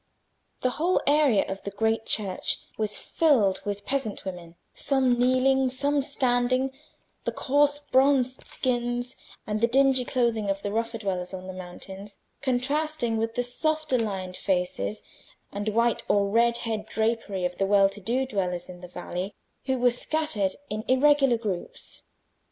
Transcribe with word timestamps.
The 0.61 0.71
whole 0.81 0.99
area 1.05 1.45
of 1.47 1.61
the 1.61 1.69
great 1.69 2.07
church 2.07 2.57
was 2.75 2.97
filled 2.97 3.61
with 3.65 3.85
peasant 3.85 4.25
women, 4.25 4.55
some 4.73 5.13
kneeling, 5.19 5.69
some 5.69 6.01
standing; 6.01 6.71
the 7.23 7.31
coarse 7.31 7.77
bronzed 7.77 8.47
skins, 8.47 9.15
and 9.45 9.61
the 9.61 9.67
dingy 9.67 10.03
clothing 10.03 10.49
of 10.49 10.63
the 10.63 10.71
rougher 10.71 10.97
dwellers 10.97 11.35
on 11.35 11.45
the 11.45 11.53
mountains, 11.53 12.17
contrasting 12.41 13.17
with 13.17 13.35
the 13.35 13.43
softer 13.43 13.99
lined 13.99 14.35
faces 14.37 15.03
and 15.51 15.69
white 15.69 16.01
or 16.09 16.29
red 16.29 16.57
head 16.65 16.87
drapery 16.87 17.45
of 17.45 17.59
the 17.59 17.67
well 17.67 17.87
to 17.89 18.01
do 18.01 18.25
dwellers 18.25 18.69
in 18.69 18.81
the 18.81 18.87
valley, 18.87 19.35
who 19.65 19.77
were 19.77 19.91
scattered 19.91 20.53
in 20.67 20.83
irregular 20.87 21.37
groups. 21.37 22.01